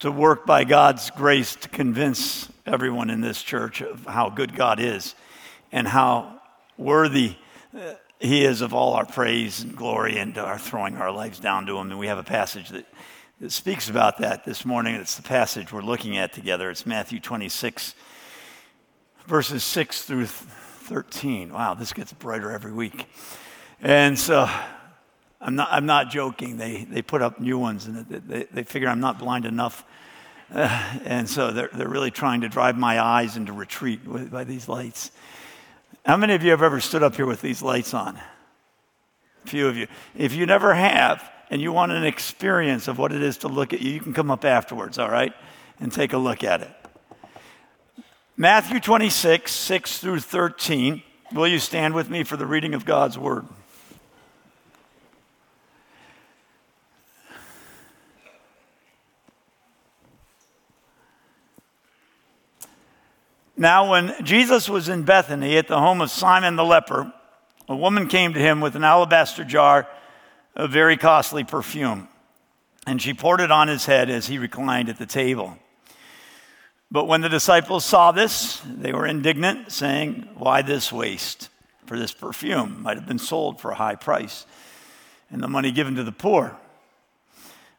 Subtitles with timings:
[0.00, 4.80] to work by God's grace to convince everyone in this church of how good God
[4.80, 5.14] is
[5.72, 6.40] and how
[6.76, 7.36] worthy
[7.76, 11.66] uh, He is of all our praise and glory and our throwing our lives down
[11.66, 11.90] to Him.
[11.90, 12.86] And we have a passage that,
[13.40, 14.94] that speaks about that this morning.
[14.94, 16.70] It's the passage we're looking at together.
[16.70, 17.94] It's Matthew 26
[19.30, 21.52] verses 6 through 13.
[21.52, 23.06] Wow, this gets brighter every week.
[23.80, 24.50] And so
[25.40, 26.56] I'm not, I'm not joking.
[26.56, 29.84] They, they put up new ones and they, they figure I'm not blind enough.
[30.52, 34.42] Uh, and so they're, they're really trying to drive my eyes into retreat with, by
[34.42, 35.12] these lights.
[36.04, 38.16] How many of you have ever stood up here with these lights on?
[38.16, 39.86] A few of you.
[40.16, 43.72] If you never have, and you want an experience of what it is to look
[43.72, 45.32] at you, you can come up afterwards, all right,
[45.78, 46.70] and take a look at it.
[48.40, 51.02] Matthew 26, 6 through 13.
[51.34, 53.44] Will you stand with me for the reading of God's word?
[63.58, 67.12] Now, when Jesus was in Bethany at the home of Simon the leper,
[67.68, 69.86] a woman came to him with an alabaster jar
[70.56, 72.08] of very costly perfume,
[72.86, 75.58] and she poured it on his head as he reclined at the table.
[76.90, 81.48] But when the disciples saw this, they were indignant, saying, Why this waste?
[81.86, 84.46] For this perfume might have been sold for a high price
[85.30, 86.56] and the money given to the poor.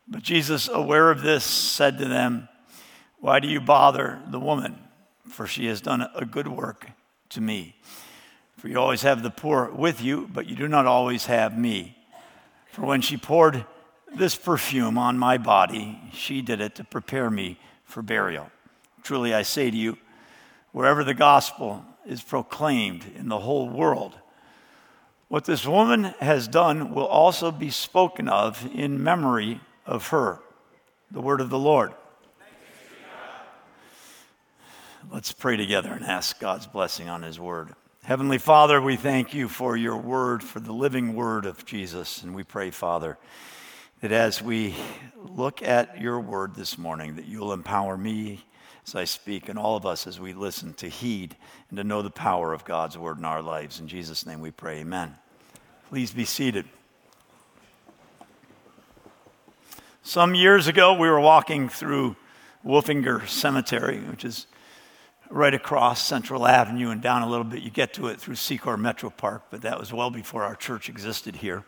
[0.08, 2.50] But Jesus, aware of this, said to them,
[3.20, 4.78] Why do you bother the woman?
[5.28, 6.90] For she has done a good work
[7.30, 7.76] to me.
[8.58, 11.98] For you always have the poor with you, but you do not always have me.
[12.72, 13.66] For when she poured
[14.14, 18.52] this perfume on my body, she did it to prepare me for burial.
[19.04, 19.98] Truly, I say to you,
[20.72, 24.16] wherever the gospel is proclaimed in the whole world,
[25.28, 30.40] what this woman has done will also be spoken of in memory of her.
[31.10, 31.94] The word of the Lord.
[35.10, 37.74] Let's pray together and ask God's blessing on his word.
[38.04, 42.24] Heavenly Father, we thank you for your word, for the living word of Jesus.
[42.24, 43.18] And we pray, Father,
[44.02, 44.76] that as we
[45.16, 48.44] look at your word this morning, that you'll empower me
[48.88, 51.36] as I speak, and all of us as we listen to heed
[51.70, 53.80] and to know the power of God's word in our lives.
[53.80, 55.16] In Jesus' name we pray, amen.
[55.90, 56.66] Please be seated.
[60.04, 62.16] Some years ago, we were walking through
[62.66, 64.48] Wolfinger Cemetery, which is
[65.30, 67.62] right across Central Avenue and down a little bit.
[67.62, 70.90] You get to it through Secor Metro Park, but that was well before our church
[70.90, 71.64] existed here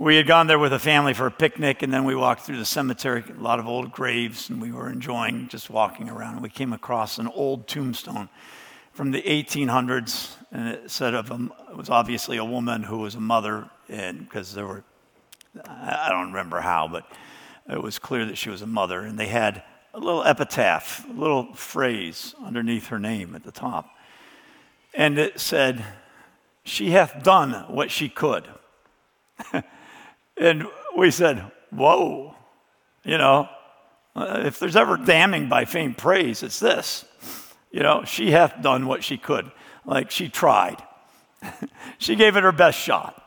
[0.00, 2.58] we had gone there with a family for a picnic, and then we walked through
[2.58, 6.40] the cemetery, a lot of old graves, and we were enjoying just walking around.
[6.40, 8.28] We came across an old tombstone
[8.92, 13.16] from the 1800s, and it said of a, it was obviously a woman who was
[13.16, 14.84] a mother, and because there were,
[15.66, 17.04] I don't remember how, but
[17.68, 21.12] it was clear that she was a mother, and they had a little epitaph, a
[21.12, 23.88] little phrase underneath her name at the top,
[24.94, 25.84] and it said,
[26.62, 28.46] "She hath done what she could."
[30.40, 30.66] And
[30.96, 32.34] we said, Whoa,
[33.04, 33.48] you know,
[34.16, 37.04] uh, if there's ever damning by faint praise, it's this.
[37.70, 39.50] You know, she hath done what she could.
[39.84, 40.82] Like she tried,
[41.98, 43.24] she gave it her best shot.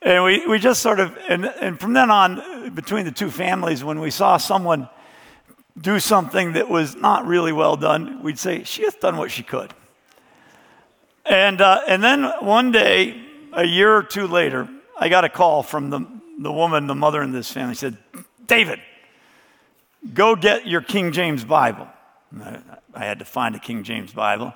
[0.00, 3.82] And we, we just sort of, and, and from then on, between the two families,
[3.82, 4.88] when we saw someone
[5.80, 9.42] do something that was not really well done, we'd say, She hath done what she
[9.42, 9.74] could.
[11.24, 13.22] And, uh, and then one day,
[13.52, 16.00] a year or two later, I got a call from the,
[16.38, 17.96] the woman, the mother in this family, said,
[18.46, 18.80] David,
[20.12, 21.88] go get your King James Bible.
[22.42, 22.58] I,
[22.94, 24.52] I had to find a King James Bible.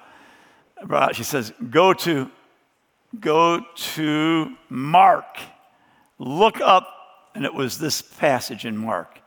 [1.13, 2.31] She says, go to,
[3.21, 5.39] go to Mark.
[6.19, 6.89] Look up,
[7.35, 9.21] and it was this passage in Mark.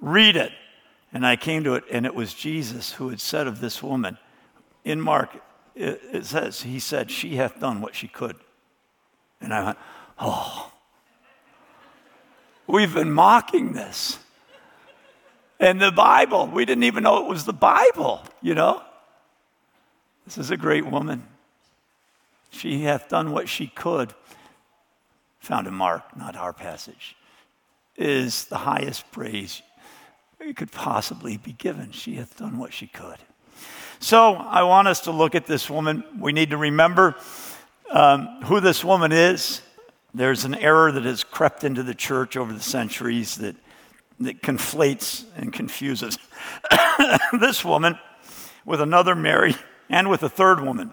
[0.00, 0.52] Read it.
[1.14, 4.18] And I came to it, and it was Jesus who had said of this woman
[4.84, 5.36] in Mark,
[5.74, 8.36] it, it says, He said, She hath done what she could.
[9.40, 9.78] And I went,
[10.24, 10.70] Oh,
[12.68, 14.20] we've been mocking this.
[15.58, 18.82] And the Bible, we didn't even know it was the Bible, you know?
[20.24, 21.26] This is a great woman.
[22.50, 24.14] She hath done what she could,
[25.40, 27.16] found in Mark, not our passage,
[27.96, 29.60] is the highest praise
[30.38, 31.90] it could possibly be given.
[31.90, 33.18] She hath done what she could.
[33.98, 36.04] So I want us to look at this woman.
[36.18, 37.16] We need to remember
[37.90, 39.62] um, who this woman is.
[40.14, 43.56] There's an error that has crept into the church over the centuries that,
[44.20, 46.18] that conflates and confuses
[47.40, 47.98] this woman
[48.64, 49.54] with another Mary
[49.88, 50.92] and with a third woman.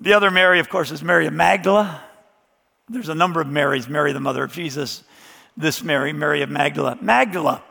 [0.00, 2.02] The other Mary, of course, is Mary of Magdala.
[2.88, 5.04] There's a number of Marys Mary, the mother of Jesus,
[5.56, 6.98] this Mary, Mary of Magdala.
[7.02, 7.62] Magdala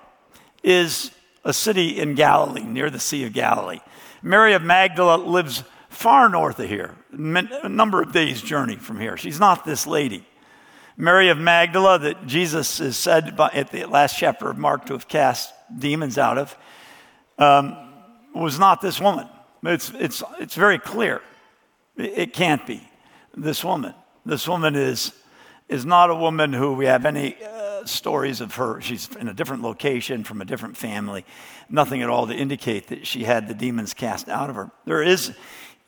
[0.62, 1.10] is
[1.44, 3.80] a city in Galilee, near the Sea of Galilee.
[4.22, 5.64] Mary of Magdala lives
[6.00, 9.18] far north of here, a number of days' journey from here.
[9.18, 10.26] She's not this lady.
[10.96, 14.94] Mary of Magdala, that Jesus is said by, at the last chapter of Mark to
[14.94, 16.58] have cast demons out of,
[17.38, 17.76] um,
[18.34, 19.28] was not this woman.
[19.64, 21.22] It's, it's, it's very clear.
[21.98, 22.82] It, can't be
[23.36, 23.94] this woman.
[24.26, 25.12] This woman is,
[25.68, 28.80] is not a woman who we have any uh, stories of her.
[28.80, 31.26] She's in a different location from a different family.
[31.70, 34.72] Nothing at all to indicate that she had the demons cast out of her.
[34.86, 35.34] There is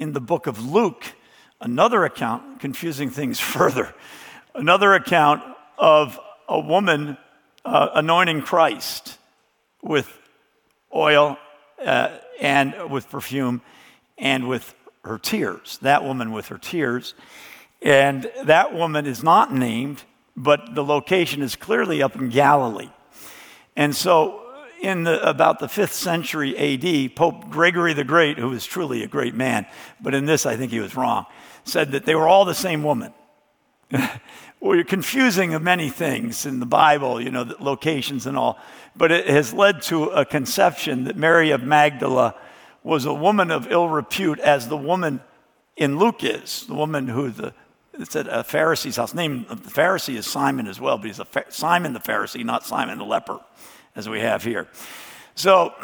[0.02, 1.14] in the book of Luke
[1.62, 3.94] another account, confusing things further,
[4.56, 5.44] another account
[5.78, 6.20] of
[6.50, 7.18] a woman
[7.64, 9.20] uh, anointing Christ
[9.84, 10.12] with
[10.94, 11.38] oil
[11.86, 12.10] uh,
[12.42, 13.62] and with perfume
[14.18, 15.78] and with her tears.
[15.84, 17.14] That woman with her tears.
[17.84, 20.04] And that woman is not named,
[20.36, 22.90] but the location is clearly up in Galilee.
[23.76, 24.41] And so,
[24.82, 29.08] in the, about the fifth century AD, Pope Gregory the Great, who was truly a
[29.08, 29.66] great man,
[30.02, 31.26] but in this I think he was wrong,
[31.64, 33.14] said that they were all the same woman.
[33.92, 38.60] well, you're confusing of many things in the Bible, you know, the locations and all,
[38.96, 42.36] but it has led to a conception that Mary of Magdala
[42.84, 45.22] was a woman of ill repute, as the woman
[45.78, 47.54] in Luke is, the woman who the
[47.94, 49.14] it's at a Pharisee's house.
[49.14, 52.66] Name of the Pharisee is Simon as well, but he's a Simon the Pharisee, not
[52.66, 53.40] Simon the leper,
[53.96, 54.68] as we have here.
[55.36, 55.74] So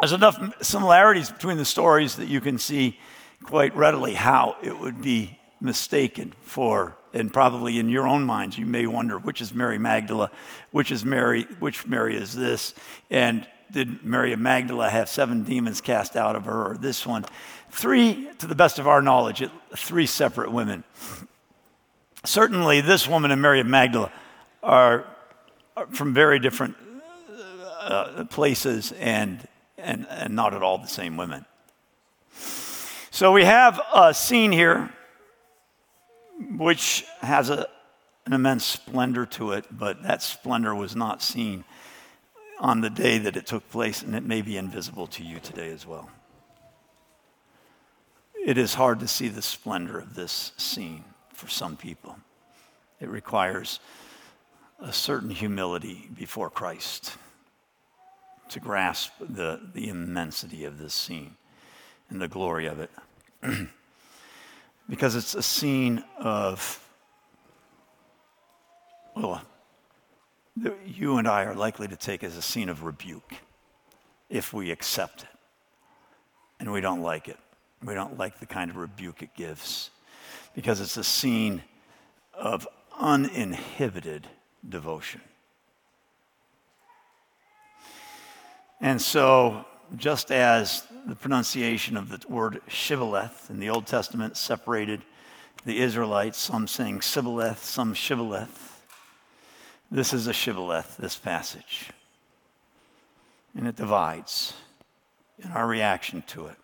[0.00, 2.98] there's enough similarities between the stories that you can see
[3.44, 8.66] quite readily how it would be mistaken for, and probably in your own minds, you
[8.66, 10.30] may wonder which is Mary Magdala,
[10.70, 12.74] which is Mary, which Mary is this,
[13.10, 17.24] and did Mary of Magdala have seven demons cast out of her, or this one?
[17.70, 19.44] Three, to the best of our knowledge,
[19.76, 20.82] three separate women.
[22.24, 24.10] Certainly, this woman and Mary of Magdala
[24.62, 25.06] are, are
[25.90, 26.76] from very different
[27.80, 29.46] uh, places and,
[29.78, 31.44] and, and not at all the same women.
[33.10, 34.90] So we have a scene here
[36.56, 37.68] which has a,
[38.26, 41.64] an immense splendor to it, but that splendor was not seen
[42.58, 45.70] on the day that it took place, and it may be invisible to you today
[45.70, 46.10] as well.
[48.46, 52.16] It is hard to see the splendor of this scene for some people.
[53.00, 53.80] It requires
[54.80, 57.16] a certain humility before Christ
[58.48, 61.36] to grasp the, the immensity of this scene
[62.08, 62.90] and the glory of it.
[64.88, 66.84] because it's a scene of,
[69.14, 69.42] well,
[70.84, 73.34] you and I are likely to take as a scene of rebuke
[74.28, 75.28] if we accept it
[76.58, 77.38] and we don't like it.
[77.82, 79.90] We don't like the kind of rebuke it gives
[80.54, 81.62] because it's a scene
[82.34, 82.66] of
[82.98, 84.26] uninhibited
[84.68, 85.20] devotion.
[88.80, 89.64] And so,
[89.96, 95.02] just as the pronunciation of the word shibboleth in the Old Testament separated
[95.64, 98.86] the Israelites, some saying sibboleth, some shibboleth,
[99.90, 101.90] this is a shibboleth, this passage.
[103.56, 104.54] And it divides
[105.42, 106.56] in our reaction to it.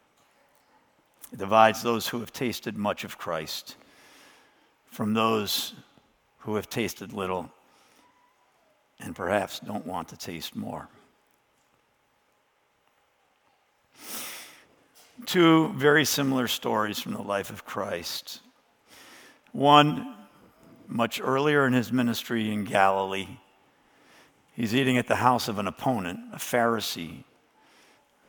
[1.32, 3.76] It divides those who have tasted much of Christ
[4.90, 5.74] from those
[6.38, 7.50] who have tasted little
[9.00, 10.88] and perhaps don't want to taste more.
[15.24, 18.40] Two very similar stories from the life of Christ.
[19.52, 20.14] One
[20.86, 23.38] much earlier in his ministry in Galilee.
[24.54, 27.24] He's eating at the house of an opponent, a Pharisee.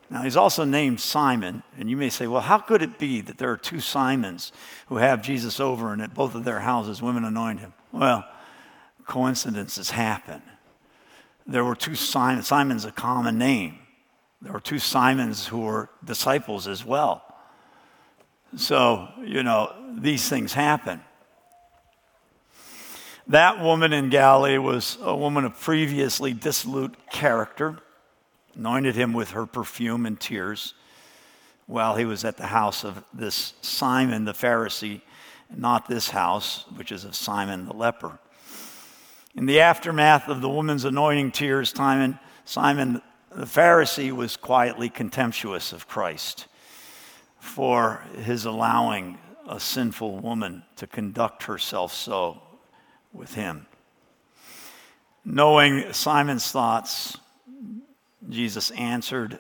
[0.10, 3.38] Now, he's also named Simon, and you may say, well, how could it be that
[3.38, 4.54] there are two Simons
[4.88, 7.74] who have Jesus over and at both of their houses women anoint him?
[7.92, 8.26] Well,
[9.06, 10.42] coincidences happen.
[11.48, 12.48] There were two Simons.
[12.48, 13.80] Simon's a common name.
[14.42, 17.24] There were two Simons who were disciples as well.
[18.56, 21.02] So, you know, these things happen.
[23.28, 27.80] That woman in Galilee was a woman of previously dissolute character,
[28.56, 30.74] anointed him with her perfume and tears.
[31.68, 35.02] while he was at the house of this Simon the Pharisee,
[35.56, 38.20] not this house, which is of Simon the leper.
[39.38, 45.74] In the aftermath of the woman's anointing tears, Simon, Simon the Pharisee was quietly contemptuous
[45.74, 46.48] of Christ
[47.40, 52.42] for his allowing a sinful woman to conduct herself so
[53.14, 53.68] with him.
[55.24, 57.16] Knowing Simon's thoughts,
[58.28, 59.38] Jesus answered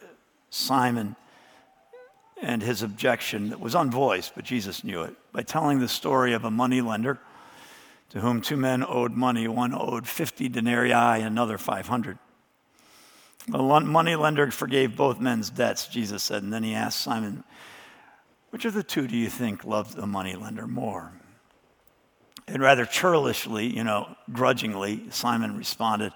[0.51, 1.16] Simon
[2.39, 6.46] and his objection that was unvoiced, but Jesus knew it, by telling the story of
[6.46, 7.20] a money lender
[8.09, 9.47] to whom two men owed money.
[9.47, 12.17] One owed 50 denarii, another 500.
[13.47, 17.43] The money lender forgave both men's debts, Jesus said, and then he asked Simon,
[18.49, 21.13] Which of the two do you think loved the money lender more?
[22.47, 26.13] And rather churlishly, you know, grudgingly, Simon responded,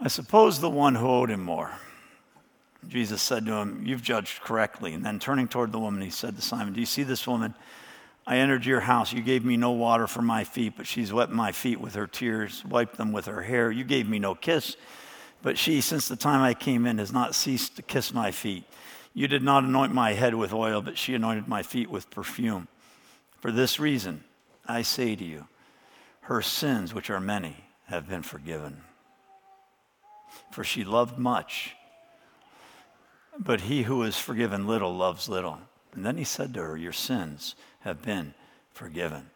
[0.00, 1.72] I suppose the one who owed him more.
[2.86, 4.94] Jesus said to him, You've judged correctly.
[4.94, 7.54] And then turning toward the woman, he said to Simon, Do you see this woman?
[8.28, 9.10] I entered your house.
[9.10, 12.06] You gave me no water for my feet, but she's wet my feet with her
[12.06, 13.70] tears, wiped them with her hair.
[13.70, 14.76] You gave me no kiss,
[15.40, 18.64] but she, since the time I came in, has not ceased to kiss my feet.
[19.14, 22.68] You did not anoint my head with oil, but she anointed my feet with perfume.
[23.40, 24.22] For this reason,
[24.66, 25.48] I say to you,
[26.20, 27.56] her sins, which are many,
[27.86, 28.82] have been forgiven.
[30.52, 31.74] For she loved much,
[33.38, 35.60] but he who is forgiven little loves little.
[35.94, 38.34] And then he said to her, Your sins have been
[38.72, 39.30] forgiven.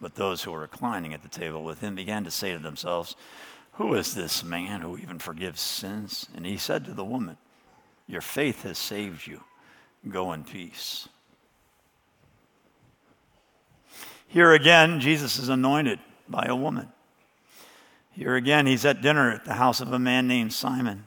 [0.00, 3.16] But those who were reclining at the table with him began to say to themselves,
[3.72, 6.26] Who is this man who even forgives sins?
[6.34, 7.36] And he said to the woman,
[8.06, 9.42] Your faith has saved you.
[10.08, 11.08] Go in peace.
[14.26, 16.88] Here again, Jesus is anointed by a woman.
[18.12, 21.06] Here again, he's at dinner at the house of a man named Simon.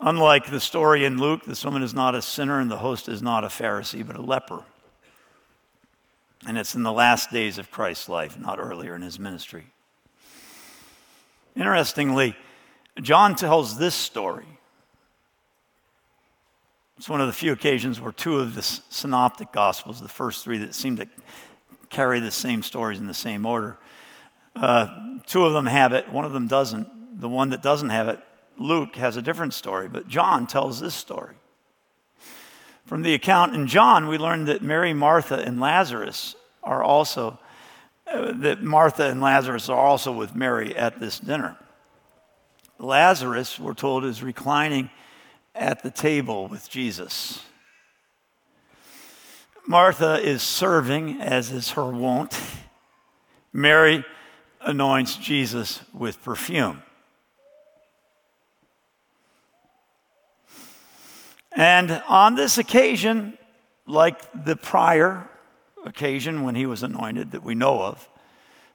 [0.00, 3.20] Unlike the story in Luke, this woman is not a sinner and the host is
[3.20, 4.62] not a Pharisee, but a leper.
[6.46, 9.66] And it's in the last days of Christ's life, not earlier in his ministry.
[11.56, 12.36] Interestingly,
[13.00, 14.46] John tells this story.
[16.96, 20.58] It's one of the few occasions where two of the synoptic gospels, the first three
[20.58, 21.08] that seem to
[21.90, 23.78] carry the same stories in the same order,
[24.54, 24.88] uh,
[25.26, 27.20] two of them have it, one of them doesn't.
[27.20, 28.20] The one that doesn't have it
[28.58, 31.34] Luke has a different story, but John tells this story.
[32.86, 37.38] From the account in John, we learn that Mary, Martha, and Lazarus are also,
[38.06, 41.56] uh, that Martha and Lazarus are also with Mary at this dinner.
[42.78, 44.90] Lazarus, we're told, is reclining
[45.54, 47.42] at the table with Jesus.
[49.66, 52.40] Martha is serving, as is her wont.
[53.52, 54.04] Mary
[54.62, 56.82] anoints Jesus with perfume.
[61.58, 63.36] And on this occasion,
[63.84, 65.28] like the prior
[65.84, 68.08] occasion when he was anointed that we know of,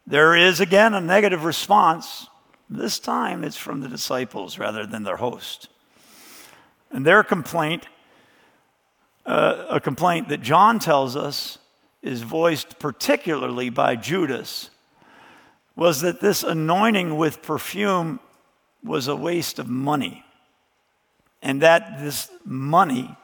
[0.05, 2.27] there is again a negative response.
[2.69, 5.69] This time it's from the disciples rather than their host.
[6.91, 7.87] And their complaint,
[9.25, 11.59] uh, a complaint that John tells us
[12.01, 14.71] is voiced particularly by Judas,
[15.77, 18.19] was that this anointing with perfume
[18.83, 20.22] was a waste of money
[21.43, 23.15] and that this money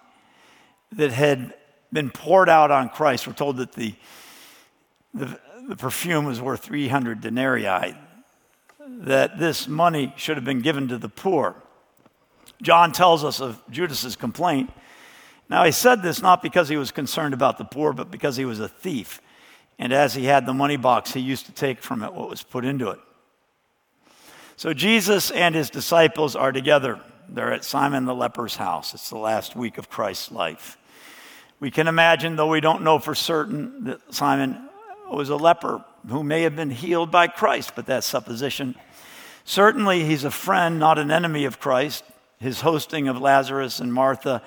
[0.92, 1.54] that had
[1.92, 3.96] been poured out on Christ, we're told that the,
[5.14, 7.96] the, the perfume was worth 300 denarii,
[8.88, 11.56] that this money should have been given to the poor.
[12.62, 14.70] John tells us of Judas's complaint.
[15.50, 18.46] Now, he said this not because he was concerned about the poor, but because he
[18.46, 19.22] was a thief.
[19.80, 22.44] And as he had the money box, he used to take from it what was
[22.44, 23.00] put into it.
[24.58, 27.00] So Jesus and his disciples are together
[27.34, 28.94] they're at Simon the leper's house.
[28.94, 30.78] It's the last week of Christ's life.
[31.60, 34.70] We can imagine, though we don't know for certain, that Simon
[35.10, 38.76] was a leper who may have been healed by Christ, but that's supposition.
[39.44, 42.04] Certainly, he's a friend, not an enemy of Christ.
[42.40, 44.42] His hosting of Lazarus and Martha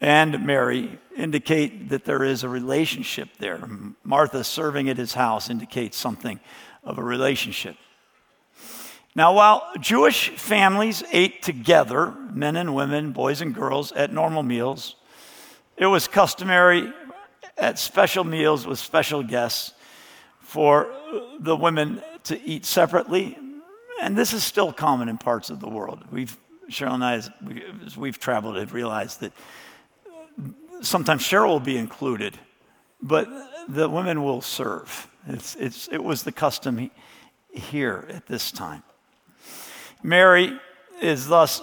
[0.00, 3.66] and Mary indicate that there is a relationship there.
[4.02, 6.40] Martha serving at his house indicates something
[6.82, 7.76] of a relationship.
[9.16, 14.96] Now, while Jewish families ate together, men and women, boys and girls, at normal meals,
[15.76, 16.92] it was customary
[17.56, 19.72] at special meals with special guests
[20.40, 20.92] for
[21.38, 23.38] the women to eat separately.
[24.02, 26.02] And this is still common in parts of the world.
[26.10, 26.36] We've,
[26.68, 27.14] Cheryl and I,
[27.86, 29.32] as we've traveled, have realized that
[30.80, 32.36] sometimes Cheryl will be included,
[33.00, 33.28] but
[33.68, 35.08] the women will serve.
[35.28, 36.90] It's, it's, it was the custom
[37.52, 38.82] here at this time.
[40.04, 40.52] Mary
[41.00, 41.62] is thus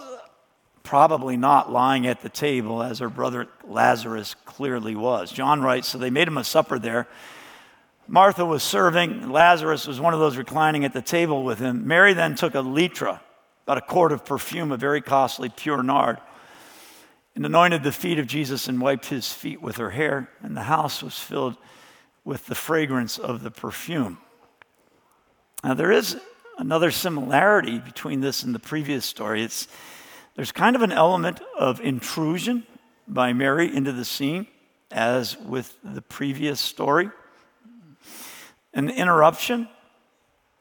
[0.82, 5.32] probably not lying at the table as her brother Lazarus clearly was.
[5.32, 7.08] John writes, So they made him a supper there.
[8.08, 11.88] Martha was serving, Lazarus was one of those reclining at the table with him.
[11.88, 13.20] Mary then took a litra,
[13.64, 16.18] about a quart of perfume, a very costly pure nard,
[17.36, 20.64] and anointed the feet of Jesus and wiped his feet with her hair, and the
[20.64, 21.58] house was filled
[22.26, 24.18] with the fragrance of the perfume.
[25.64, 26.20] Now, there is
[26.58, 29.44] another similarity between this and the previous story.
[29.44, 29.68] It's,
[30.36, 32.66] there's kind of an element of intrusion
[33.08, 34.48] by Mary into the scene,
[34.92, 37.10] as with the previous story.
[38.74, 39.68] An interruption.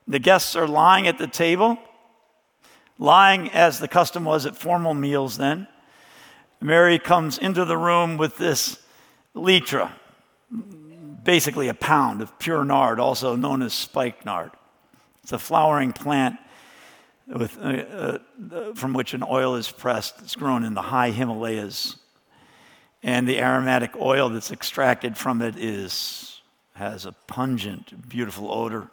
[0.09, 1.79] The guests are lying at the table,
[2.99, 5.69] lying as the custom was at formal meals then.
[6.61, 8.79] Mary comes into the room with this
[9.35, 9.93] litra,
[11.23, 14.51] basically a pound of pure nard, also known as spikenard.
[15.31, 16.41] It's a flowering plant
[17.29, 18.19] with, uh,
[18.53, 20.17] uh, from which an oil is pressed.
[20.23, 21.95] It's grown in the high Himalayas.
[23.05, 26.41] And the aromatic oil that's extracted from it is,
[26.75, 28.91] has a pungent, beautiful odor.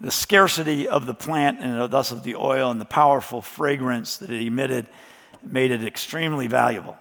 [0.00, 4.30] The scarcity of the plant and thus of the oil and the powerful fragrance that
[4.30, 4.86] it emitted
[5.42, 6.96] made it extremely valuable.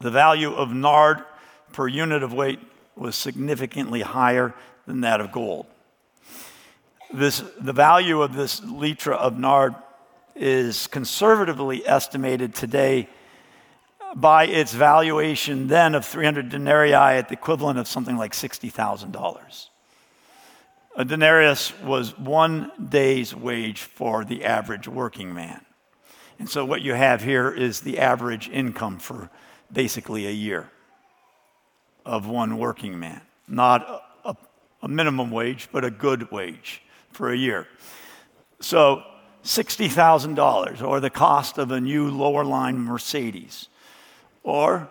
[0.00, 1.22] The value of nard
[1.72, 2.58] per unit of weight
[2.96, 5.66] was significantly higher than that of gold.
[7.12, 9.74] This, the value of this litra of nard
[10.34, 13.08] is conservatively estimated today
[14.14, 19.68] by its valuation then of 300 denarii at the equivalent of something like $60,000.
[20.96, 25.60] A denarius was one day's wage for the average working man.
[26.38, 29.30] And so what you have here is the average income for
[29.72, 30.70] basically a year
[32.04, 33.20] of one working man.
[33.48, 33.86] Not
[34.24, 34.36] a,
[34.82, 36.82] a minimum wage, but a good wage
[37.12, 37.66] for a year.
[38.60, 39.02] So
[39.44, 43.68] $60,000 or the cost of a new lower line Mercedes
[44.42, 44.90] or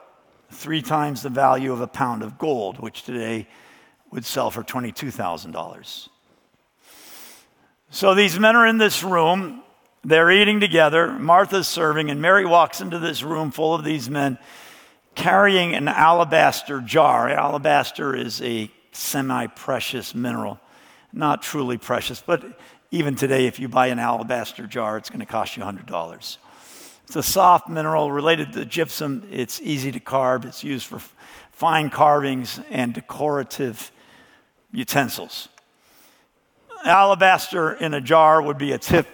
[0.51, 3.47] three times the value of a pound of gold, which today
[4.11, 6.09] would sell for $22,000.
[7.89, 9.61] So these men are in this room,
[10.03, 14.37] they're eating together, Martha's serving, and Mary walks into this room full of these men
[15.15, 17.29] carrying an alabaster jar.
[17.29, 20.59] Alabaster is a semi precious mineral
[21.15, 22.43] not truly precious, but
[22.91, 26.37] even today, if you buy an alabaster jar, it's going to cost you $100.
[27.05, 29.27] It's a soft mineral related to gypsum.
[29.31, 30.45] It's easy to carve.
[30.45, 30.99] It's used for
[31.51, 33.91] fine carvings and decorative
[34.71, 35.47] utensils.
[36.83, 39.07] Alabaster in a jar would be a tip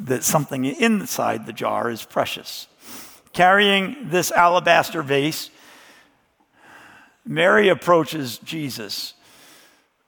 [0.00, 2.66] that something inside the jar is precious.
[3.32, 5.50] Carrying this alabaster vase,
[7.26, 9.14] Mary approaches Jesus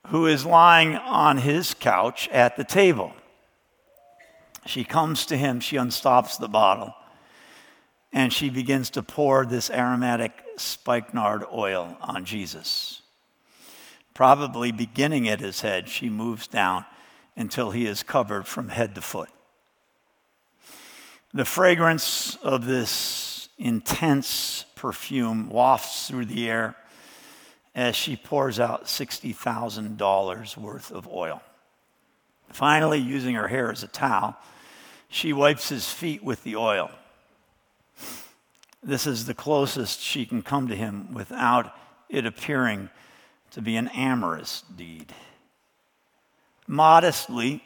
[0.07, 3.13] who is lying on his couch at the table.
[4.65, 6.93] She comes to him, she unstops the bottle,
[8.13, 13.01] and she begins to pour this aromatic spikenard oil on Jesus.
[14.13, 16.85] Probably beginning at his head, she moves down
[17.35, 19.29] until he is covered from head to foot.
[21.33, 26.75] The fragrance of this intense perfume wafts through the air
[27.73, 31.41] as she pours out $60,000 worth of oil.
[32.49, 34.35] Finally, using her hair as a towel,
[35.07, 36.91] she wipes his feet with the oil.
[38.83, 41.73] This is the closest she can come to him without
[42.09, 42.89] it appearing
[43.51, 45.13] to be an amorous deed.
[46.67, 47.63] Modestly,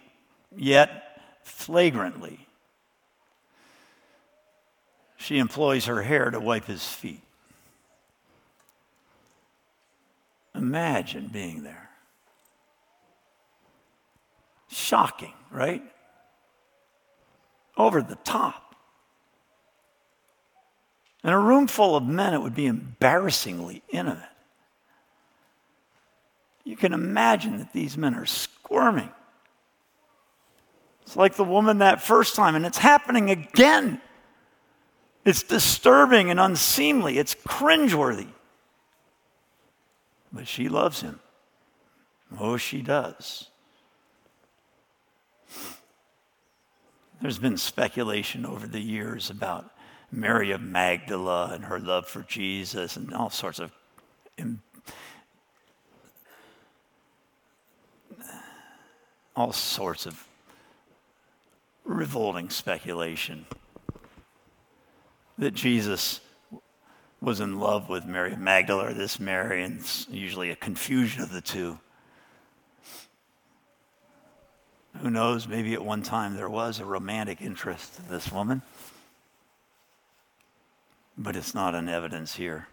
[0.56, 2.48] yet flagrantly,
[5.18, 7.22] she employs her hair to wipe his feet.
[10.56, 11.90] Imagine being there.
[14.70, 15.84] Shocking, right?
[17.78, 18.76] Over the top.
[21.24, 24.30] In a room full of men, it would be embarrassingly intimate.
[26.64, 29.10] You can imagine that these men are squirming.
[31.04, 34.02] It's like the woman that first time, and it's happening again.
[35.24, 37.18] It's disturbing and unseemly.
[37.18, 38.28] It's cringeworthy.
[40.36, 41.22] But she loves him.
[42.38, 43.48] Oh, she does.
[47.22, 49.72] There's been speculation over the years about
[50.12, 53.72] Mary of Magdala and her love for Jesus and all sorts of
[59.38, 60.28] all sorts of
[61.86, 63.46] revolting speculation
[65.38, 66.20] that Jesus
[67.26, 71.32] was in love with Mary Magdala or this Mary, and it's usually a confusion of
[71.32, 71.80] the two.
[75.02, 78.62] Who knows, maybe at one time there was a romantic interest in this woman.
[81.18, 82.68] but it's not an evidence here.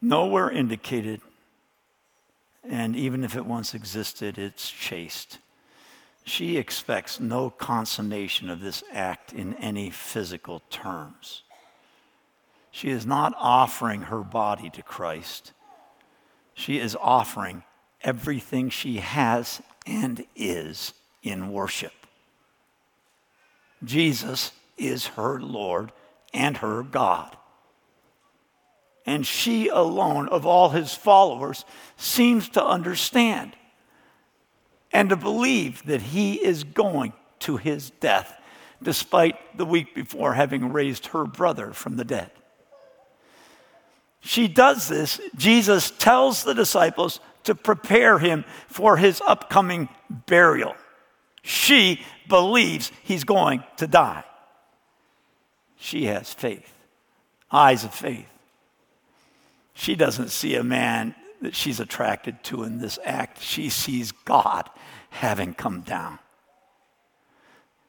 [0.00, 1.20] Nowhere indicated,
[2.62, 5.38] and even if it once existed, it's chaste.
[6.28, 11.42] She expects no consummation of this act in any physical terms.
[12.70, 15.54] She is not offering her body to Christ.
[16.52, 17.62] She is offering
[18.02, 21.94] everything she has and is in worship.
[23.82, 25.92] Jesus is her Lord
[26.34, 27.38] and her God.
[29.06, 31.64] And she alone, of all his followers,
[31.96, 33.56] seems to understand
[34.92, 38.40] and to believe that he is going to his death,
[38.82, 42.30] despite the week before having raised her brother from the dead.
[44.20, 45.20] She does this.
[45.36, 50.74] Jesus tells the disciples to prepare him for his upcoming burial.
[51.42, 54.24] She believes he's going to die.
[55.76, 56.72] She has faith,
[57.50, 58.28] eyes of faith.
[59.74, 63.42] She doesn't see a man that she's attracted to in this act.
[63.42, 64.68] She sees God
[65.10, 66.18] having come down.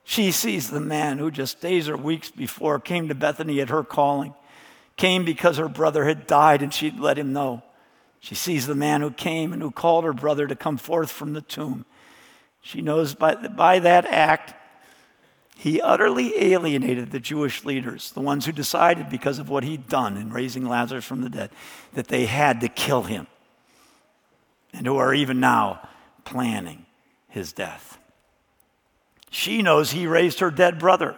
[0.03, 3.83] She sees the man who just days or weeks before came to Bethany at her
[3.83, 4.33] calling,
[4.97, 7.62] came because her brother had died and she'd let him know.
[8.19, 11.33] She sees the man who came and who called her brother to come forth from
[11.33, 11.85] the tomb.
[12.62, 14.55] She knows by, by that act,
[15.55, 20.17] he utterly alienated the Jewish leaders, the ones who decided because of what he'd done
[20.17, 21.51] in raising Lazarus from the dead,
[21.93, 23.27] that they had to kill him,
[24.73, 25.88] and who are even now
[26.25, 26.86] planning
[27.27, 27.97] his death.
[29.29, 31.15] She knows he raised her dead brother,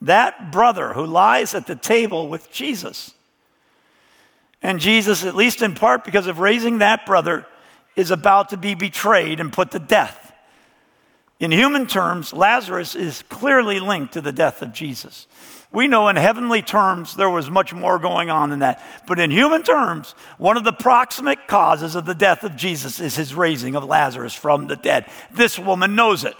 [0.00, 3.14] that brother who lies at the table with Jesus.
[4.62, 7.46] And Jesus, at least in part because of raising that brother,
[7.96, 10.32] is about to be betrayed and put to death.
[11.40, 15.26] In human terms, Lazarus is clearly linked to the death of Jesus.
[15.74, 18.80] We know in heavenly terms there was much more going on than that.
[19.08, 23.16] But in human terms, one of the proximate causes of the death of Jesus is
[23.16, 25.06] his raising of Lazarus from the dead.
[25.32, 26.36] This woman knows it,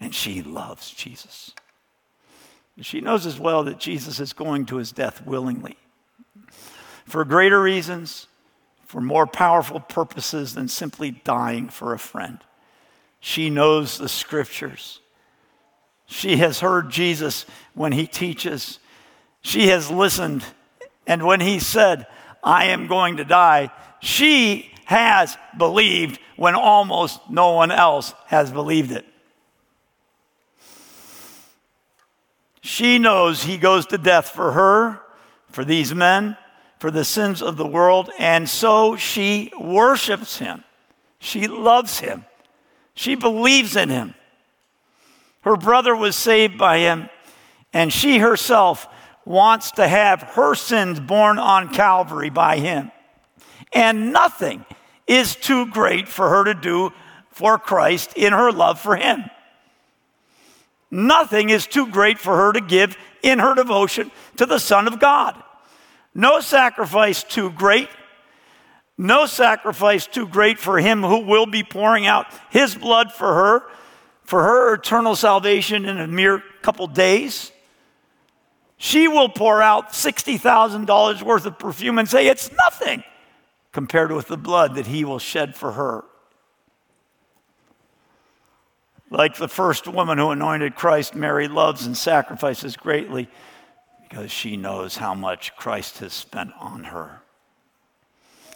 [0.00, 1.52] and she loves Jesus.
[2.80, 5.76] She knows as well that Jesus is going to his death willingly
[7.04, 8.26] for greater reasons,
[8.84, 12.38] for more powerful purposes than simply dying for a friend.
[13.20, 15.00] She knows the scriptures.
[16.10, 18.80] She has heard Jesus when he teaches.
[19.42, 20.44] She has listened.
[21.06, 22.08] And when he said,
[22.42, 23.70] I am going to die,
[24.00, 29.06] she has believed when almost no one else has believed it.
[32.60, 35.00] She knows he goes to death for her,
[35.50, 36.36] for these men,
[36.80, 40.64] for the sins of the world, and so she worships him.
[41.20, 42.24] She loves him.
[42.94, 44.14] She believes in him.
[45.42, 47.08] Her brother was saved by him,
[47.72, 48.86] and she herself
[49.24, 52.90] wants to have her sins borne on Calvary by him.
[53.72, 54.64] And nothing
[55.06, 56.92] is too great for her to do
[57.30, 59.24] for Christ in her love for him.
[60.90, 64.98] Nothing is too great for her to give in her devotion to the Son of
[64.98, 65.40] God.
[66.14, 67.88] No sacrifice too great,
[68.98, 73.62] no sacrifice too great for him who will be pouring out his blood for her,
[74.30, 77.50] for her eternal salvation in a mere couple days.
[78.76, 83.02] She will pour out $60,000 worth of perfume and say it's nothing
[83.72, 86.04] compared with the blood that he will shed for her.
[89.10, 93.28] Like the first woman who anointed Christ, Mary loves and sacrifices greatly
[94.08, 97.20] because she knows how much Christ has spent on her.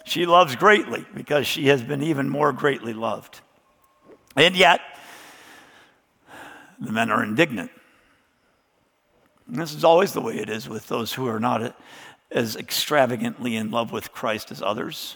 [0.05, 3.41] She loves greatly because she has been even more greatly loved.
[4.37, 4.79] And yet,
[6.79, 7.71] the men are indignant.
[9.47, 11.75] And this is always the way it is with those who are not
[12.31, 15.15] as extravagantly in love with Christ as others.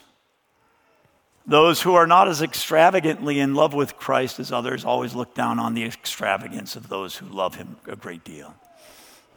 [1.47, 5.57] Those who are not as extravagantly in love with Christ as others always look down
[5.57, 8.53] on the extravagance of those who love him a great deal.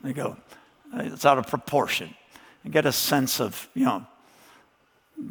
[0.03, 0.37] They go,
[0.95, 2.15] it's out of proportion.
[2.65, 4.07] And get a sense of, you know,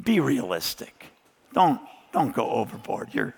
[0.04, 1.06] be realistic.
[1.54, 1.80] Don't,
[2.12, 3.14] don't go overboard.
[3.14, 3.36] You're,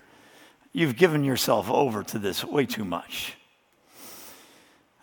[0.71, 3.35] you've given yourself over to this way too much.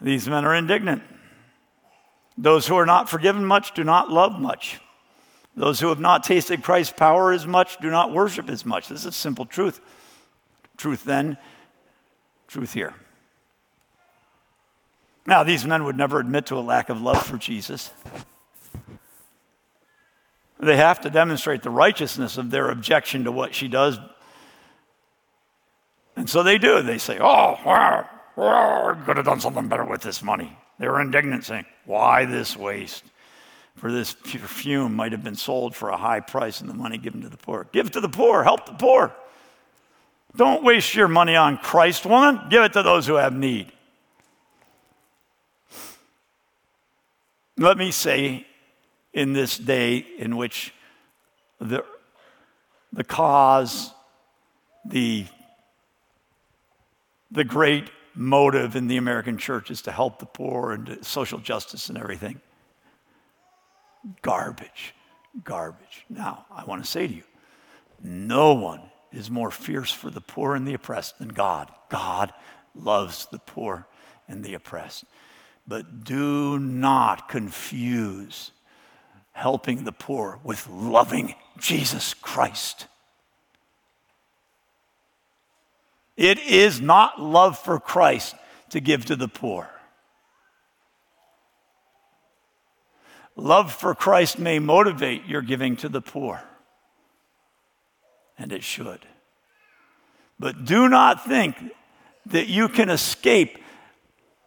[0.01, 1.03] These men are indignant.
[2.39, 4.81] Those who are not forgiven much do not love much.
[5.57, 8.89] Those who have not tasted Christ's power as much do not worship as much.
[8.89, 9.81] This is simple truth.
[10.77, 11.37] Truth then,
[12.49, 12.95] truth here.
[15.27, 17.91] Now, these men would never admit to a lack of love for Jesus.
[20.59, 23.99] They have to demonstrate the righteousness of their objection to what she does.
[26.17, 26.83] And so they do.
[26.83, 27.57] They say, Oh,
[28.35, 30.57] could have done something better with this money.
[30.79, 33.05] They were indignant, saying, Why this waste?
[33.77, 37.23] For this perfume might have been sold for a high price and the money given
[37.23, 37.67] to the poor.
[37.73, 39.15] Give to the poor, help the poor.
[40.37, 42.41] Don't waste your money on Christ, woman.
[42.51, 43.73] Give it to those who have need.
[47.57, 48.47] Let me say,
[49.13, 50.73] in this day in which
[51.61, 51.85] the,
[52.93, 53.93] the cause,
[54.85, 55.27] the,
[57.31, 61.89] the great motive in the American church is to help the poor and social justice
[61.89, 62.41] and everything.
[64.23, 64.95] Garbage,
[65.45, 66.05] garbage.
[66.09, 67.25] Now, I want to say to you,
[68.03, 68.81] no one
[69.13, 71.71] is more fierce for the poor and the oppressed than God.
[71.89, 72.33] God
[72.75, 73.87] loves the poor
[74.29, 75.05] and the oppressed.
[75.67, 78.53] But do not confuse
[79.33, 82.87] helping the poor with loving Jesus Christ.
[86.21, 88.35] It is not love for Christ
[88.69, 89.71] to give to the poor.
[93.37, 96.43] Love for Christ may motivate your giving to the poor,
[98.37, 99.07] and it should.
[100.39, 101.57] But do not think
[102.27, 103.57] that you can escape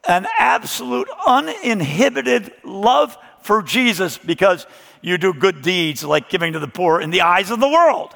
[0.07, 4.67] an absolute uninhibited love for Jesus because
[5.01, 8.15] you do good deeds like giving to the poor in the eyes of the world.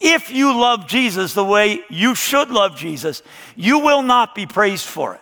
[0.00, 3.22] If you love Jesus the way you should love Jesus,
[3.54, 5.20] you will not be praised for it.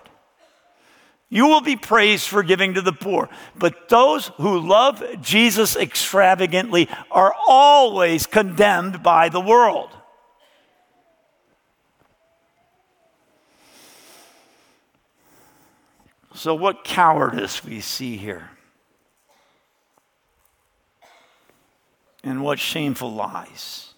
[1.31, 3.29] You will be praised for giving to the poor.
[3.57, 9.91] But those who love Jesus extravagantly are always condemned by the world.
[16.35, 18.51] So, what cowardice we see here.
[22.23, 23.94] And what shameful lies.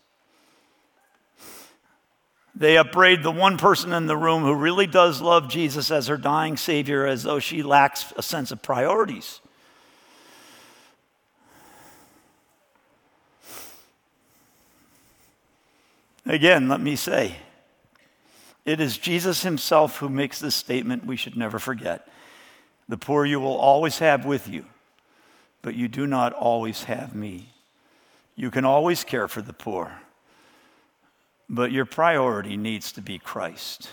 [2.58, 6.16] They upbraid the one person in the room who really does love Jesus as her
[6.16, 9.42] dying Savior as though she lacks a sense of priorities.
[16.24, 17.36] Again, let me say,
[18.64, 22.08] it is Jesus himself who makes this statement we should never forget.
[22.88, 24.64] The poor you will always have with you,
[25.60, 27.50] but you do not always have me.
[28.34, 30.00] You can always care for the poor,
[31.48, 33.90] but your priority needs to be Christ.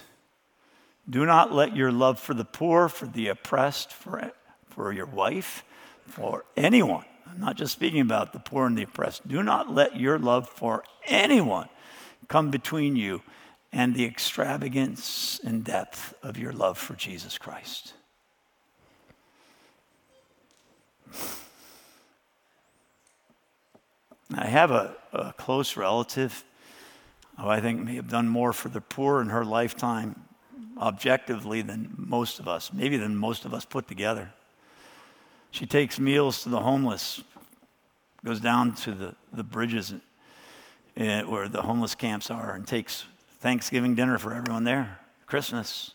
[1.10, 4.32] Do not let your love for the poor, for the oppressed, for,
[4.70, 5.64] for your wife,
[6.06, 9.98] for anyone, I'm not just speaking about the poor and the oppressed, do not let
[10.00, 11.70] your love for anyone
[12.28, 13.22] come between you
[13.72, 17.94] and the extravagance and depth of your love for Jesus Christ.
[24.36, 26.44] I have a, a close relative
[27.40, 30.16] who I think may have done more for the poor in her lifetime
[30.78, 34.32] objectively than most of us, maybe than most of us put together.
[35.52, 37.22] She takes meals to the homeless,
[38.26, 39.94] goes down to the, the bridges
[40.98, 43.06] eh, where the homeless camps are, and takes
[43.40, 45.92] Thanksgiving dinner for everyone there, Christmas.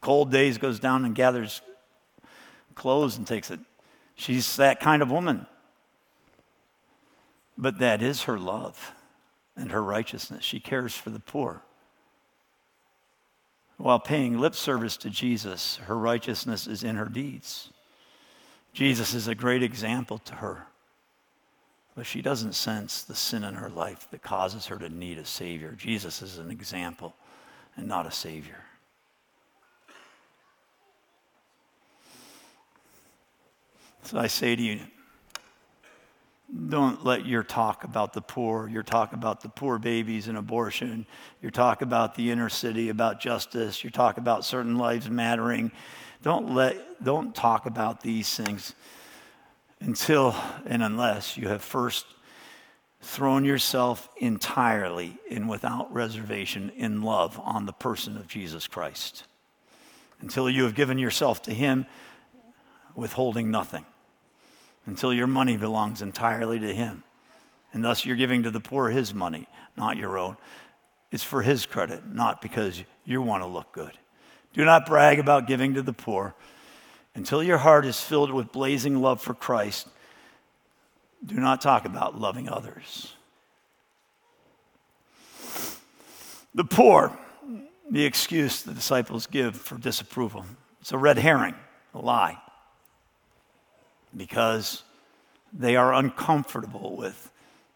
[0.00, 1.60] Cold days, goes down and gathers
[2.74, 3.60] clothes and takes it.
[4.14, 5.46] She's that kind of woman.
[7.58, 8.94] But that is her love
[9.60, 10.42] and her righteousness.
[10.42, 11.62] She cares for the poor.
[13.76, 17.70] While paying lip service to Jesus, her righteousness is in her deeds.
[18.72, 20.66] Jesus is a great example to her.
[21.94, 25.24] But she doesn't sense the sin in her life that causes her to need a
[25.24, 25.72] Savior.
[25.72, 27.14] Jesus is an example
[27.76, 28.64] and not a Savior.
[34.04, 34.80] So I say to you,
[36.68, 41.06] don't let your talk about the poor, your talk about the poor babies and abortion,
[41.40, 45.70] your talk about the inner city, about justice, your talk about certain lives mattering,
[46.22, 48.74] don't let don't talk about these things
[49.80, 50.34] until
[50.66, 52.04] and unless you have first
[53.00, 59.24] thrown yourself entirely and without reservation in love on the person of Jesus Christ.
[60.20, 61.86] Until you have given yourself to him
[62.94, 63.86] withholding nothing
[64.90, 67.04] until your money belongs entirely to Him.
[67.72, 70.36] And thus you're giving to the poor His money, not your own.
[71.12, 73.92] It's for His credit, not because you want to look good.
[74.52, 76.34] Do not brag about giving to the poor.
[77.14, 79.86] Until your heart is filled with blazing love for Christ,
[81.24, 83.14] do not talk about loving others.
[86.52, 87.16] The poor,
[87.88, 90.46] the excuse the disciples give for disapproval.
[90.80, 91.54] It's a red herring,
[91.94, 92.40] a lie
[94.16, 94.82] because
[95.52, 97.30] they are uncomfortable with,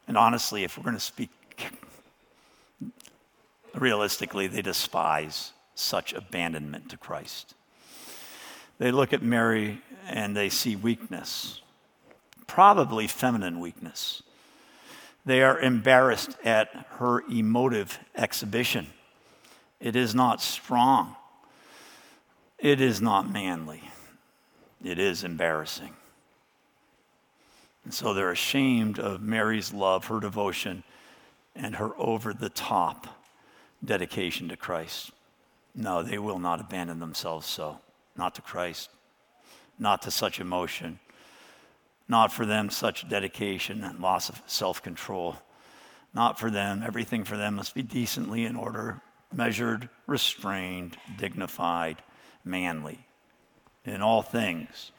[0.07, 1.31] and honestly, if we're going to speak
[3.75, 7.55] realistically, they despise such abandonment to Christ.
[8.79, 11.61] They look at Mary and they see weakness,
[12.47, 14.23] probably feminine weakness.
[15.27, 16.69] They are embarrassed at
[16.99, 18.89] her emotive exhibition.
[19.81, 21.17] It is not strong.
[22.59, 23.83] It is not manly.
[24.83, 25.95] It is embarrassing.
[27.85, 30.83] And so they're ashamed of Mary's love, her devotion,
[31.55, 33.07] and her over the top
[33.85, 35.13] dedication to Christ.
[35.75, 37.81] No, they will not abandon themselves so.
[38.17, 38.91] Not to Christ,
[39.79, 41.01] not to such emotion,
[42.09, 45.37] not for them such dedication and loss of self control.
[46.15, 46.85] Not for them.
[46.87, 49.01] Everything for them must be decently in order,
[49.33, 52.01] measured, restrained, dignified,
[52.45, 53.05] manly.
[53.85, 54.93] In all things,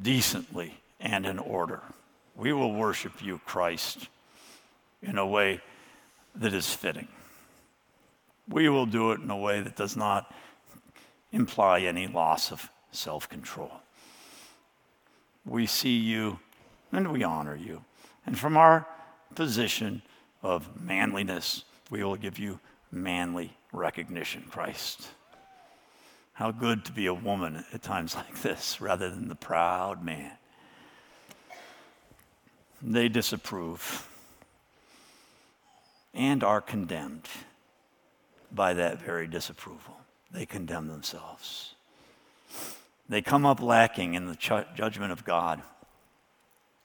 [0.00, 1.82] decently and in order.
[2.34, 4.08] We will worship you, Christ,
[5.02, 5.60] in a way
[6.36, 7.08] that is fitting.
[8.48, 10.32] We will do it in a way that does not
[11.32, 13.72] imply any loss of self control.
[15.44, 16.38] We see you
[16.92, 17.84] and we honor you.
[18.26, 18.86] And from our
[19.34, 20.02] position
[20.42, 22.60] of manliness, we will give you
[22.90, 25.08] manly recognition, Christ.
[26.34, 30.32] How good to be a woman at times like this rather than the proud man.
[32.82, 34.08] They disapprove
[36.12, 37.28] and are condemned
[38.50, 39.96] by that very disapproval.
[40.30, 41.74] They condemn themselves.
[43.08, 45.62] They come up lacking in the judgment of God.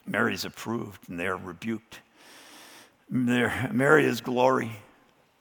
[0.06, 2.00] Mary's approved and they're rebuked.
[3.10, 4.72] They're, Mary is glory.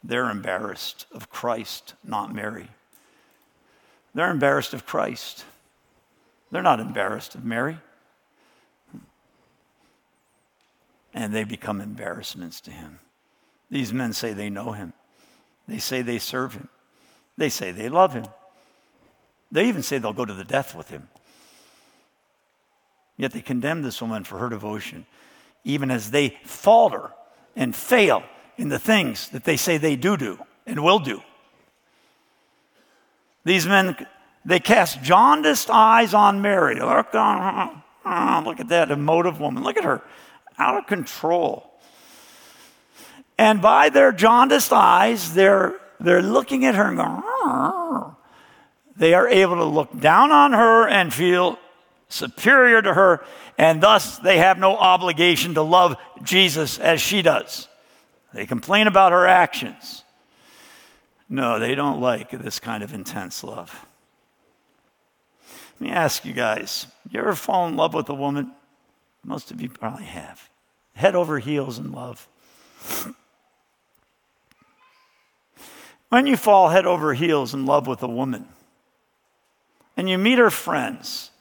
[0.02, 2.68] They're embarrassed of Christ, not Mary.
[4.14, 5.44] They're embarrassed of Christ.
[6.50, 7.78] They're not embarrassed of Mary.
[11.16, 13.00] And they become embarrassments to him.
[13.70, 14.92] These men say they know him.
[15.66, 16.68] They say they serve him.
[17.38, 18.26] They say they love him.
[19.50, 21.08] They even say they'll go to the death with him.
[23.16, 25.06] Yet they condemn this woman for her devotion,
[25.64, 27.10] even as they falter
[27.56, 28.22] and fail
[28.58, 31.22] in the things that they say they do do and will do.
[33.44, 33.96] These men,
[34.44, 36.78] they cast jaundiced eyes on Mary.
[36.78, 39.62] Look, on, uh, look at that emotive woman.
[39.62, 40.02] Look at her,
[40.58, 41.70] out of control.
[43.38, 48.14] And by their jaundiced eyes, they're, they're looking at her and going,
[48.96, 51.58] they are able to look down on her and feel
[52.08, 53.24] superior to her,
[53.58, 57.68] and thus they have no obligation to love Jesus as she does.
[58.32, 60.02] They complain about her actions.
[61.28, 63.86] No, they don't like this kind of intense love.
[65.74, 68.52] Let me ask you guys you ever fall in love with a woman?
[69.26, 70.48] Most of you probably have.
[70.94, 72.28] Head over heels in love.
[76.08, 78.46] When you fall head over heels in love with a woman
[79.96, 81.32] and you meet her friends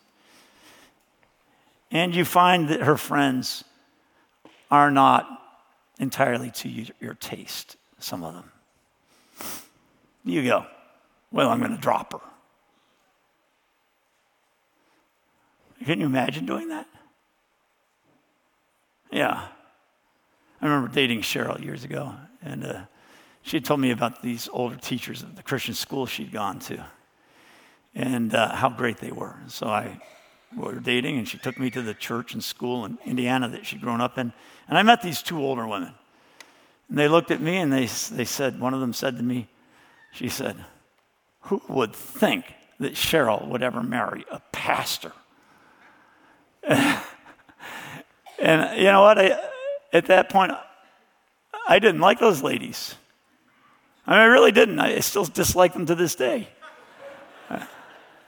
[1.91, 3.63] and you find that her friends
[4.71, 5.29] are not
[5.99, 8.51] entirely to your taste, some of them,
[10.25, 10.65] you go,
[11.31, 12.19] Well, I'm going to drop her.
[15.85, 16.87] Can you imagine doing that?
[19.15, 19.47] Yeah.
[20.61, 22.81] I remember dating Cheryl years ago, and uh,
[23.43, 26.85] she told me about these older teachers at the Christian school she'd gone to
[27.93, 29.37] and uh, how great they were.
[29.47, 30.01] So I
[30.53, 33.65] we were dating, and she took me to the church and school in Indiana that
[33.65, 34.33] she'd grown up in.
[34.67, 35.93] And I met these two older women.
[36.89, 39.47] And they looked at me and they, they said, one of them said to me,
[40.11, 40.57] she said,
[41.41, 42.45] Who would think
[42.79, 45.13] that Cheryl would ever marry a pastor?
[48.45, 49.17] and you know what?
[49.17, 49.39] I,
[49.91, 50.51] at that point,
[51.67, 52.93] I didn't like those ladies.
[54.05, 54.79] I, mean, I really didn't.
[54.79, 56.47] I still dislike them to this day.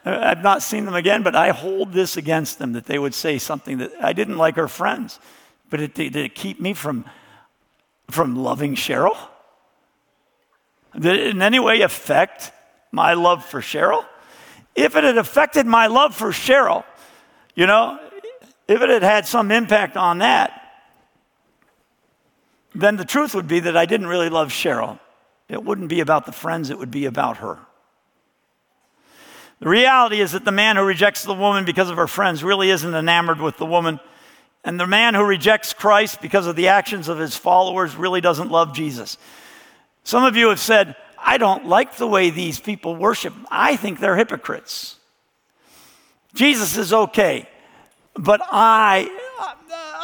[0.05, 3.37] I've not seen them again, but I hold this against them that they would say
[3.37, 5.19] something that I didn't like her friends.
[5.69, 7.05] But it, did it keep me from,
[8.09, 9.17] from loving Cheryl?
[10.97, 12.51] Did it in any way affect
[12.91, 14.03] my love for Cheryl?
[14.75, 16.85] If it had affected my love for Cheryl,
[17.53, 17.99] you know,
[18.67, 20.61] if it had had some impact on that,
[22.75, 24.99] then the truth would be that I didn't really love Cheryl.
[25.49, 27.59] It wouldn't be about the friends, it would be about her.
[29.59, 32.69] The reality is that the man who rejects the woman because of her friends really
[32.69, 33.99] isn't enamored with the woman.
[34.63, 38.51] And the man who rejects Christ because of the actions of his followers really doesn't
[38.51, 39.17] love Jesus.
[40.03, 43.33] Some of you have said, I don't like the way these people worship.
[43.49, 44.97] I think they're hypocrites.
[46.35, 47.49] Jesus is okay,
[48.17, 49.09] but I,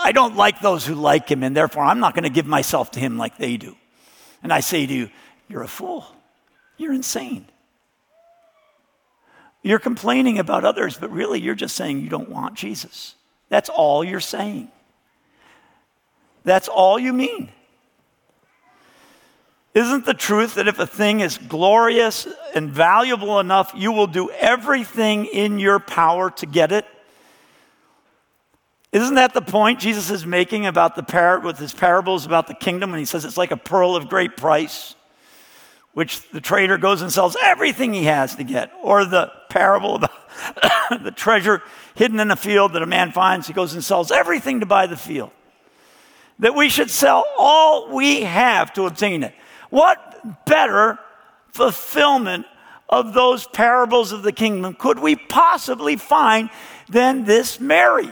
[0.03, 2.91] I don't like those who like him, and therefore I'm not going to give myself
[2.91, 3.75] to him like they do.
[4.41, 5.09] And I say to you,
[5.47, 6.05] you're a fool.
[6.77, 7.45] You're insane.
[9.61, 13.15] You're complaining about others, but really you're just saying you don't want Jesus.
[13.49, 14.69] That's all you're saying.
[16.43, 17.49] That's all you mean.
[19.73, 24.29] Isn't the truth that if a thing is glorious and valuable enough, you will do
[24.29, 26.85] everything in your power to get it?
[28.93, 32.53] Isn't that the point Jesus is making about the par- with his parables about the
[32.53, 34.93] kingdom when he says it's like a pearl of great price,
[35.93, 40.11] which the trader goes and sells everything he has to get, or the parable about
[41.03, 41.63] the treasure
[41.95, 44.85] hidden in a field that a man finds, he goes and sells everything to buy
[44.85, 45.31] the field.
[46.37, 49.33] That we should sell all we have to obtain it.
[49.71, 50.99] What better
[51.51, 52.45] fulfillment
[52.87, 56.51] of those parables of the kingdom could we possibly find
[56.89, 58.11] than this Mary?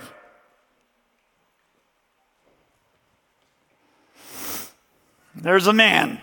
[5.41, 6.21] There's a man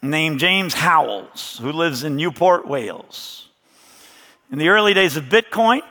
[0.00, 3.50] named James Howells who lives in Newport, Wales.
[4.50, 5.82] In the early days of Bitcoin,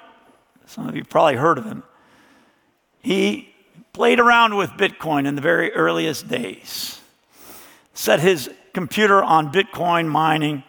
[0.66, 1.84] some of you probably heard of him,
[3.00, 3.54] he
[3.94, 7.00] played around with Bitcoin in the very earliest days.
[7.94, 10.64] Set his computer on Bitcoin mining,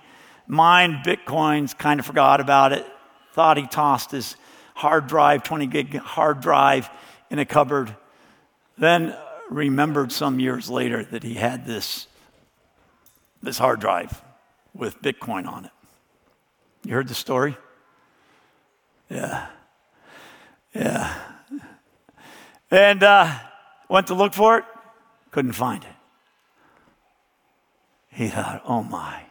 [0.46, 2.84] mined Bitcoins, kind of forgot about it,
[3.32, 4.36] thought he tossed his
[4.74, 6.90] hard drive, 20 gig hard drive,
[7.30, 7.96] in a cupboard.
[8.76, 9.16] Then
[9.50, 12.06] remembered some years later that he had this,
[13.42, 14.22] this hard drive
[14.74, 15.70] with Bitcoin on it.
[16.84, 17.56] You heard the story?
[19.08, 19.46] Yeah.
[20.74, 21.14] Yeah.
[22.70, 23.38] And uh,
[23.88, 24.64] went to look for it,
[25.30, 25.90] couldn't find it.
[28.10, 29.22] He thought, oh my.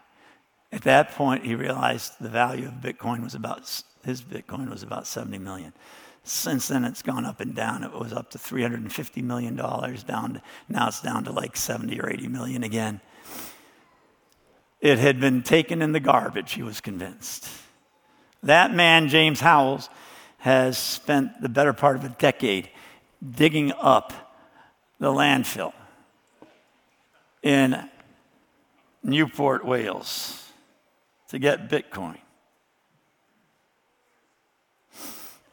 [0.72, 5.08] At that point, he realized the value of Bitcoin was about, his Bitcoin was about
[5.08, 5.74] 70 million.
[6.28, 7.84] Since then, it's gone up and down.
[7.84, 12.10] It was up to $350 million, down to, now it's down to like 70 or
[12.10, 13.00] 80 million again.
[14.82, 17.48] It had been taken in the garbage, he was convinced.
[18.42, 19.88] That man, James Howells,
[20.40, 22.70] has spent the better part of a decade
[23.24, 24.14] digging up
[25.00, 25.74] the landfill
[27.44, 27.88] in
[29.04, 30.52] Newport, Wales,
[31.30, 32.18] to get Bitcoin.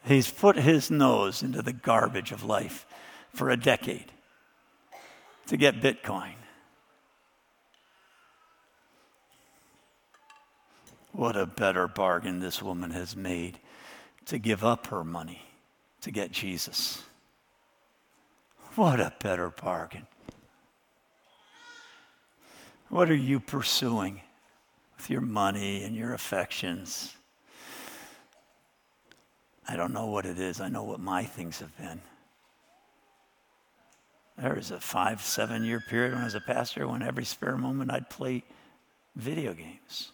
[0.04, 2.86] He's put his nose into the garbage of life
[3.34, 4.12] for a decade
[5.46, 6.34] to get Bitcoin.
[11.12, 13.58] What a better bargain this woman has made
[14.26, 15.42] to give up her money
[16.00, 17.02] to get Jesus.
[18.74, 20.06] What a better bargain.
[22.88, 24.22] What are you pursuing
[24.96, 27.14] with your money and your affections?
[29.68, 30.60] I don't know what it is.
[30.60, 32.00] I know what my things have been.
[34.36, 37.56] There was a five, seven year period when I was a pastor when every spare
[37.56, 38.42] moment I'd play
[39.14, 40.12] video games.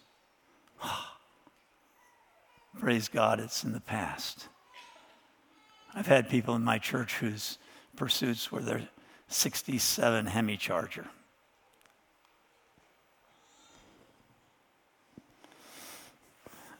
[2.79, 4.47] Praise God, it's in the past.
[5.95, 7.57] I've had people in my church whose
[7.95, 8.87] pursuits were their
[9.29, 11.07] 67 Hemi Charger.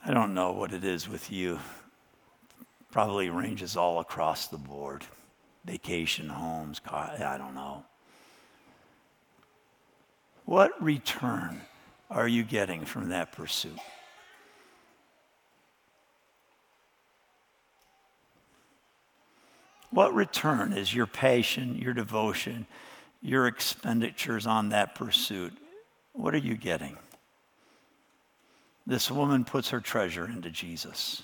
[0.05, 1.59] I don't know what it is with you
[2.91, 5.03] probably ranges all across the board
[5.65, 7.83] vacation homes, I don't know.
[10.45, 11.61] What return
[12.09, 13.77] are you getting from that pursuit?
[19.91, 22.65] What return is your passion, your devotion,
[23.21, 25.53] your expenditures on that pursuit?
[26.13, 26.97] What are you getting?
[28.87, 31.21] This woman puts her treasure into Jesus.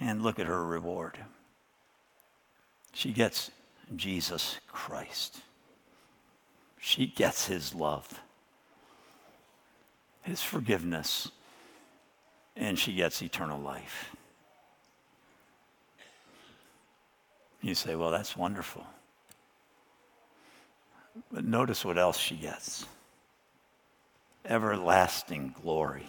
[0.00, 1.18] And look at her reward.
[2.92, 3.50] She gets
[3.94, 5.40] Jesus Christ.
[6.78, 8.20] She gets his love,
[10.22, 11.30] his forgiveness,
[12.56, 14.16] and she gets eternal life.
[17.60, 18.86] You say, well, that's wonderful.
[21.30, 22.86] But notice what else she gets
[24.44, 26.08] everlasting glory.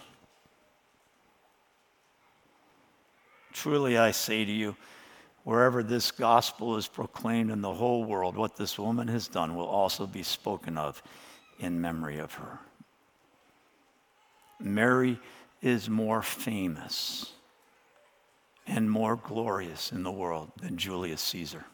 [3.52, 4.76] Truly I say to you,
[5.44, 9.66] wherever this gospel is proclaimed in the whole world, what this woman has done will
[9.66, 11.02] also be spoken of
[11.58, 12.58] in memory of her.
[14.60, 15.18] Mary
[15.60, 17.32] is more famous
[18.66, 21.64] and more glorious in the world than Julius Caesar.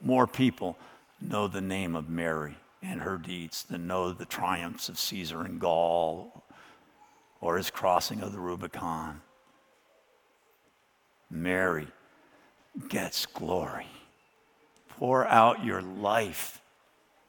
[0.00, 0.78] More people
[1.20, 5.58] know the name of Mary and her deeds than know the triumphs of Caesar in
[5.58, 6.44] Gaul
[7.40, 9.20] or his crossing of the Rubicon.
[11.30, 11.88] Mary
[12.88, 13.86] gets glory.
[14.88, 16.60] Pour out your life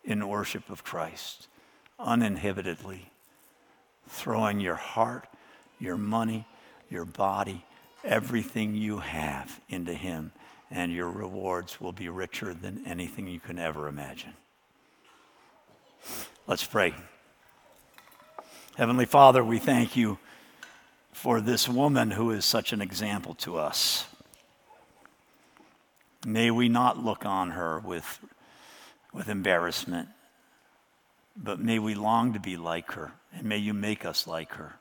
[0.04, 1.47] in worship of Christ
[2.00, 3.02] uninhibitedly,
[4.08, 5.28] throwing your heart,
[5.80, 6.47] your money,
[6.89, 7.66] your body,
[8.04, 10.32] everything you have into Him,
[10.72, 14.34] and your rewards will be richer than anything you can ever imagine.
[16.47, 16.93] Let's pray.
[18.78, 20.18] Heavenly Father, we thank you
[21.12, 24.05] for this woman who is such an example to us.
[26.26, 28.20] May we not look on her with,
[29.14, 30.10] with embarrassment,
[31.36, 34.76] but may we long to be like her, and may you make us like her,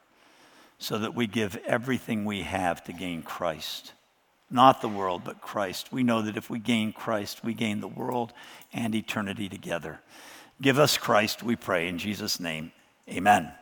[0.78, 3.92] so that we give everything we have to gain Christ.
[4.50, 5.92] Not the world, but Christ.
[5.92, 8.32] We know that if we gain Christ, we gain the world
[8.72, 10.00] and eternity together.
[10.60, 12.72] Give us Christ, we pray, in Jesus' name.
[13.08, 13.52] Amen.